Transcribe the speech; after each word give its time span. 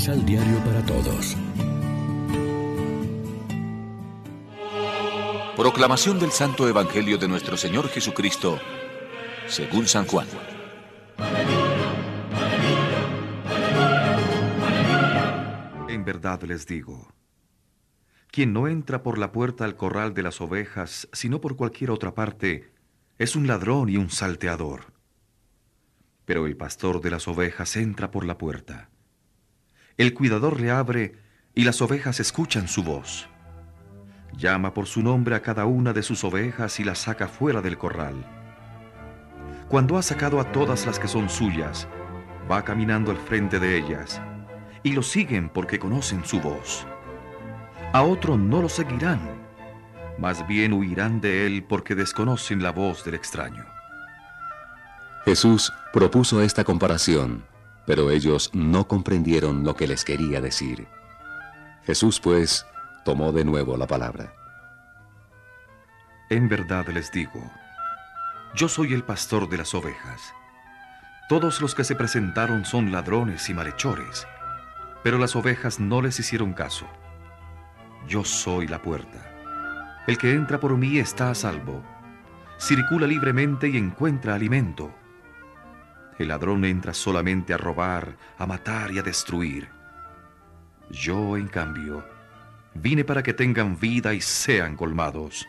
Misal 0.00 0.24
Diario 0.24 0.58
para 0.64 0.82
Todos. 0.86 1.36
Proclamación 5.54 6.18
del 6.18 6.30
Santo 6.30 6.66
Evangelio 6.66 7.18
de 7.18 7.28
nuestro 7.28 7.58
Señor 7.58 7.86
Jesucristo, 7.90 8.58
según 9.46 9.86
San 9.86 10.06
Juan. 10.06 10.26
En 15.90 16.02
verdad 16.06 16.44
les 16.44 16.66
digo, 16.66 17.12
quien 18.30 18.54
no 18.54 18.68
entra 18.68 19.02
por 19.02 19.18
la 19.18 19.32
puerta 19.32 19.66
al 19.66 19.76
corral 19.76 20.14
de 20.14 20.22
las 20.22 20.40
ovejas, 20.40 21.08
sino 21.12 21.42
por 21.42 21.56
cualquier 21.56 21.90
otra 21.90 22.14
parte, 22.14 22.72
es 23.18 23.36
un 23.36 23.46
ladrón 23.46 23.90
y 23.90 23.98
un 23.98 24.08
salteador. 24.08 24.94
Pero 26.24 26.46
el 26.46 26.56
pastor 26.56 27.02
de 27.02 27.10
las 27.10 27.28
ovejas 27.28 27.76
entra 27.76 28.10
por 28.10 28.24
la 28.24 28.38
puerta. 28.38 28.88
El 30.00 30.14
cuidador 30.14 30.58
le 30.58 30.70
abre 30.70 31.14
y 31.54 31.64
las 31.64 31.82
ovejas 31.82 32.20
escuchan 32.20 32.68
su 32.68 32.82
voz. 32.82 33.28
Llama 34.34 34.72
por 34.72 34.86
su 34.86 35.02
nombre 35.02 35.34
a 35.34 35.42
cada 35.42 35.66
una 35.66 35.92
de 35.92 36.02
sus 36.02 36.24
ovejas 36.24 36.80
y 36.80 36.84
las 36.84 37.00
saca 37.00 37.28
fuera 37.28 37.60
del 37.60 37.76
corral. 37.76 38.14
Cuando 39.68 39.98
ha 39.98 40.02
sacado 40.02 40.40
a 40.40 40.52
todas 40.52 40.86
las 40.86 40.98
que 40.98 41.06
son 41.06 41.28
suyas, 41.28 41.86
va 42.50 42.64
caminando 42.64 43.10
al 43.10 43.18
frente 43.18 43.60
de 43.60 43.76
ellas, 43.76 44.22
y 44.82 44.92
lo 44.92 45.02
siguen 45.02 45.50
porque 45.50 45.78
conocen 45.78 46.24
su 46.24 46.40
voz. 46.40 46.86
A 47.92 48.00
otro 48.00 48.38
no 48.38 48.62
lo 48.62 48.70
seguirán, 48.70 49.20
más 50.16 50.48
bien 50.48 50.72
huirán 50.72 51.20
de 51.20 51.46
él 51.46 51.62
porque 51.62 51.94
desconocen 51.94 52.62
la 52.62 52.72
voz 52.72 53.04
del 53.04 53.16
extraño. 53.16 53.66
Jesús 55.26 55.70
propuso 55.92 56.40
esta 56.40 56.64
comparación, 56.64 57.49
pero 57.90 58.12
ellos 58.12 58.50
no 58.52 58.86
comprendieron 58.86 59.64
lo 59.64 59.74
que 59.74 59.88
les 59.88 60.04
quería 60.04 60.40
decir. 60.40 60.86
Jesús, 61.82 62.20
pues, 62.20 62.64
tomó 63.04 63.32
de 63.32 63.44
nuevo 63.44 63.76
la 63.76 63.88
palabra. 63.88 64.32
En 66.28 66.48
verdad 66.48 66.86
les 66.86 67.10
digo, 67.10 67.42
yo 68.54 68.68
soy 68.68 68.94
el 68.94 69.02
pastor 69.02 69.48
de 69.48 69.56
las 69.56 69.74
ovejas. 69.74 70.32
Todos 71.28 71.60
los 71.60 71.74
que 71.74 71.82
se 71.82 71.96
presentaron 71.96 72.64
son 72.64 72.92
ladrones 72.92 73.50
y 73.50 73.54
malhechores, 73.54 74.24
pero 75.02 75.18
las 75.18 75.34
ovejas 75.34 75.80
no 75.80 76.00
les 76.00 76.20
hicieron 76.20 76.52
caso. 76.52 76.86
Yo 78.06 78.22
soy 78.22 78.68
la 78.68 78.80
puerta. 78.82 80.04
El 80.06 80.16
que 80.16 80.32
entra 80.32 80.60
por 80.60 80.76
mí 80.76 81.00
está 81.00 81.28
a 81.28 81.34
salvo. 81.34 81.82
Circula 82.56 83.08
libremente 83.08 83.68
y 83.68 83.76
encuentra 83.76 84.36
alimento. 84.36 84.94
El 86.20 86.28
ladrón 86.28 86.66
entra 86.66 86.92
solamente 86.92 87.54
a 87.54 87.56
robar, 87.56 88.18
a 88.36 88.46
matar 88.46 88.92
y 88.92 88.98
a 88.98 89.02
destruir. 89.02 89.70
Yo, 90.90 91.38
en 91.38 91.48
cambio, 91.48 92.04
vine 92.74 93.04
para 93.04 93.22
que 93.22 93.32
tengan 93.32 93.80
vida 93.80 94.12
y 94.12 94.20
sean 94.20 94.76
colmados. 94.76 95.48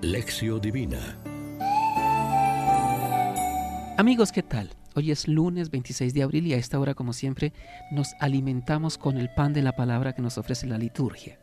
Lección 0.00 0.58
Divina 0.62 1.18
Amigos, 3.98 4.32
¿qué 4.32 4.42
tal? 4.42 4.70
Hoy 4.94 5.10
es 5.10 5.28
lunes 5.28 5.70
26 5.70 6.14
de 6.14 6.22
abril 6.22 6.46
y 6.46 6.54
a 6.54 6.56
esta 6.56 6.80
hora, 6.80 6.94
como 6.94 7.12
siempre, 7.12 7.52
nos 7.92 8.14
alimentamos 8.20 8.96
con 8.96 9.18
el 9.18 9.28
pan 9.34 9.52
de 9.52 9.60
la 9.60 9.72
palabra 9.76 10.14
que 10.14 10.22
nos 10.22 10.38
ofrece 10.38 10.66
la 10.66 10.78
liturgia. 10.78 11.38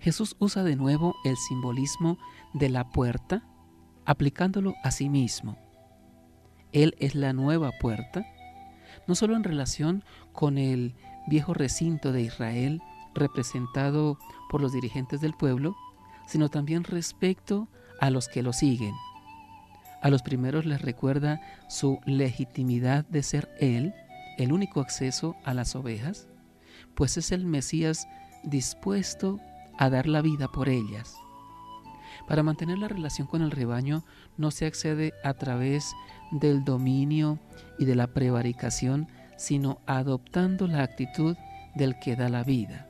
Jesús 0.00 0.34
usa 0.40 0.64
de 0.64 0.74
nuevo 0.74 1.14
el 1.24 1.36
simbolismo 1.36 2.18
de 2.52 2.68
la 2.68 2.90
puerta, 2.90 3.44
aplicándolo 4.06 4.74
a 4.82 4.90
sí 4.90 5.08
mismo. 5.08 5.69
Él 6.72 6.94
es 6.98 7.14
la 7.14 7.32
nueva 7.32 7.72
puerta, 7.80 8.26
no 9.06 9.14
solo 9.14 9.36
en 9.36 9.44
relación 9.44 10.04
con 10.32 10.58
el 10.58 10.94
viejo 11.26 11.54
recinto 11.54 12.12
de 12.12 12.22
Israel 12.22 12.80
representado 13.14 14.18
por 14.48 14.60
los 14.60 14.72
dirigentes 14.72 15.20
del 15.20 15.34
pueblo, 15.34 15.76
sino 16.26 16.48
también 16.48 16.84
respecto 16.84 17.68
a 18.00 18.10
los 18.10 18.28
que 18.28 18.42
lo 18.42 18.52
siguen. 18.52 18.94
A 20.02 20.08
los 20.08 20.22
primeros 20.22 20.64
les 20.64 20.80
recuerda 20.80 21.40
su 21.68 22.00
legitimidad 22.06 23.04
de 23.06 23.22
ser 23.22 23.50
Él, 23.58 23.94
el 24.38 24.52
único 24.52 24.80
acceso 24.80 25.36
a 25.44 25.52
las 25.52 25.76
ovejas, 25.76 26.28
pues 26.94 27.16
es 27.16 27.32
el 27.32 27.44
Mesías 27.44 28.08
dispuesto 28.42 29.40
a 29.78 29.90
dar 29.90 30.06
la 30.06 30.22
vida 30.22 30.48
por 30.48 30.68
ellas. 30.68 31.16
Para 32.26 32.42
mantener 32.42 32.78
la 32.78 32.88
relación 32.88 33.26
con 33.26 33.42
el 33.42 33.50
rebaño 33.50 34.04
no 34.36 34.50
se 34.50 34.66
accede 34.66 35.12
a 35.24 35.34
través 35.34 35.92
del 36.30 36.64
dominio 36.64 37.38
y 37.78 37.84
de 37.84 37.94
la 37.94 38.08
prevaricación, 38.08 39.08
sino 39.36 39.80
adoptando 39.86 40.66
la 40.66 40.82
actitud 40.82 41.36
del 41.74 41.98
que 41.98 42.16
da 42.16 42.28
la 42.28 42.44
vida. 42.44 42.86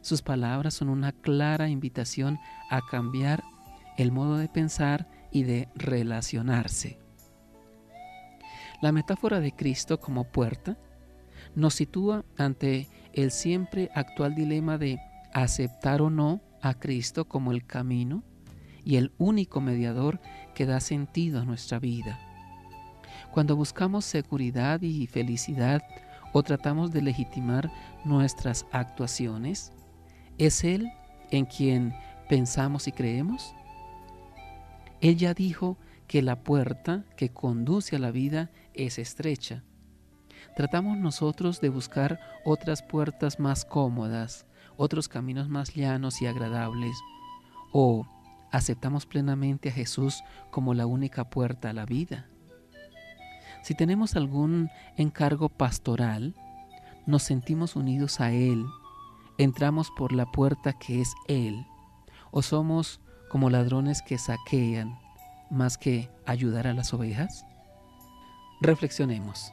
Sus 0.00 0.22
palabras 0.22 0.74
son 0.74 0.88
una 0.88 1.12
clara 1.12 1.68
invitación 1.68 2.38
a 2.70 2.80
cambiar 2.80 3.42
el 3.96 4.12
modo 4.12 4.36
de 4.36 4.48
pensar 4.48 5.08
y 5.30 5.42
de 5.42 5.68
relacionarse. 5.74 6.98
La 8.80 8.92
metáfora 8.92 9.40
de 9.40 9.52
Cristo 9.52 9.98
como 9.98 10.24
puerta 10.24 10.78
nos 11.54 11.74
sitúa 11.74 12.24
ante 12.36 12.88
el 13.12 13.32
siempre 13.32 13.90
actual 13.94 14.34
dilema 14.34 14.78
de 14.78 15.00
aceptar 15.34 16.00
o 16.00 16.10
no 16.10 16.40
a 16.62 16.74
Cristo 16.74 17.26
como 17.26 17.50
el 17.52 17.66
camino 17.66 18.22
y 18.84 18.96
el 18.96 19.12
único 19.18 19.60
mediador 19.60 20.20
que 20.54 20.64
da 20.64 20.80
sentido 20.80 21.40
a 21.40 21.44
nuestra 21.44 21.78
vida. 21.78 22.27
Cuando 23.38 23.54
buscamos 23.54 24.04
seguridad 24.04 24.82
y 24.82 25.06
felicidad 25.06 25.84
o 26.32 26.42
tratamos 26.42 26.90
de 26.90 27.02
legitimar 27.02 27.70
nuestras 28.04 28.66
actuaciones, 28.72 29.72
¿es 30.38 30.64
Él 30.64 30.90
en 31.30 31.44
quien 31.44 31.94
pensamos 32.28 32.88
y 32.88 32.90
creemos? 32.90 33.54
Él 35.00 35.18
ya 35.18 35.34
dijo 35.34 35.78
que 36.08 36.20
la 36.20 36.42
puerta 36.42 37.04
que 37.16 37.28
conduce 37.28 37.94
a 37.94 38.00
la 38.00 38.10
vida 38.10 38.50
es 38.74 38.98
estrecha. 38.98 39.62
Tratamos 40.56 40.98
nosotros 40.98 41.60
de 41.60 41.68
buscar 41.68 42.18
otras 42.44 42.82
puertas 42.82 43.38
más 43.38 43.64
cómodas, 43.64 44.46
otros 44.76 45.06
caminos 45.06 45.48
más 45.48 45.72
llanos 45.76 46.20
y 46.22 46.26
agradables, 46.26 46.96
o 47.72 48.04
aceptamos 48.50 49.06
plenamente 49.06 49.68
a 49.68 49.72
Jesús 49.72 50.24
como 50.50 50.74
la 50.74 50.86
única 50.86 51.30
puerta 51.30 51.70
a 51.70 51.72
la 51.72 51.86
vida. 51.86 52.26
Si 53.68 53.74
tenemos 53.74 54.16
algún 54.16 54.70
encargo 54.96 55.50
pastoral, 55.50 56.34
nos 57.04 57.22
sentimos 57.22 57.76
unidos 57.76 58.18
a 58.18 58.32
Él, 58.32 58.64
entramos 59.36 59.90
por 59.90 60.14
la 60.14 60.24
puerta 60.24 60.72
que 60.72 61.02
es 61.02 61.12
Él, 61.26 61.66
o 62.30 62.40
somos 62.40 63.02
como 63.28 63.50
ladrones 63.50 64.00
que 64.00 64.16
saquean 64.16 64.98
más 65.50 65.76
que 65.76 66.08
ayudar 66.24 66.66
a 66.66 66.72
las 66.72 66.94
ovejas? 66.94 67.44
Reflexionemos. 68.62 69.52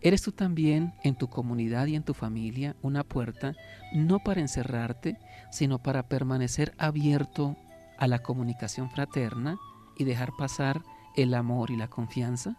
¿Eres 0.00 0.22
tú 0.22 0.30
también 0.30 0.94
en 1.02 1.16
tu 1.16 1.26
comunidad 1.26 1.86
y 1.86 1.96
en 1.96 2.04
tu 2.04 2.14
familia 2.14 2.76
una 2.82 3.02
puerta 3.02 3.56
no 3.92 4.20
para 4.20 4.40
encerrarte, 4.40 5.18
sino 5.50 5.82
para 5.82 6.04
permanecer 6.04 6.72
abierto 6.78 7.56
a 7.98 8.06
la 8.06 8.20
comunicación 8.20 8.90
fraterna 8.90 9.58
y 9.98 10.04
dejar 10.04 10.30
pasar 10.38 10.82
el 11.16 11.34
amor 11.34 11.72
y 11.72 11.76
la 11.76 11.88
confianza? 11.88 12.56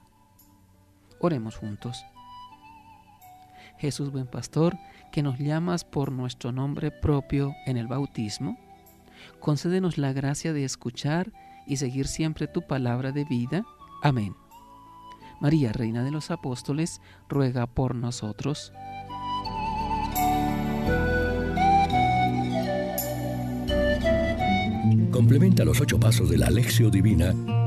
Oremos 1.19 1.55
juntos. 1.55 2.05
Jesús 3.77 4.11
buen 4.11 4.27
pastor, 4.27 4.77
que 5.11 5.23
nos 5.23 5.37
llamas 5.39 5.83
por 5.83 6.11
nuestro 6.11 6.51
nombre 6.51 6.91
propio 6.91 7.53
en 7.65 7.77
el 7.77 7.87
bautismo, 7.87 8.57
concédenos 9.39 9.97
la 9.97 10.13
gracia 10.13 10.53
de 10.53 10.63
escuchar 10.63 11.31
y 11.65 11.77
seguir 11.77 12.07
siempre 12.07 12.47
tu 12.47 12.61
palabra 12.61 13.11
de 13.11 13.25
vida. 13.25 13.63
Amén. 14.01 14.35
María, 15.39 15.71
Reina 15.71 16.03
de 16.03 16.11
los 16.11 16.31
Apóstoles, 16.31 17.01
ruega 17.29 17.67
por 17.67 17.93
nosotros. 17.93 18.73
Complementa 25.11 25.65
los 25.65 25.81
ocho 25.81 25.99
pasos 25.99 26.29
de 26.29 26.37
la 26.37 26.47
Alexio 26.47 26.89
Divina 26.89 27.33